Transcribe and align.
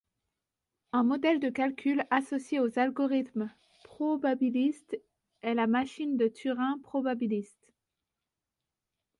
Un 0.93 1.03
modèle 1.03 1.39
de 1.39 1.51
calcul 1.51 2.07
associé 2.09 2.59
aux 2.59 2.79
algorithmes 2.79 3.51
probabilistes 3.83 4.97
est 5.43 5.53
la 5.53 5.67
machine 5.67 6.17
de 6.17 6.27
Turing 6.27 6.81
probabiliste. 6.81 7.71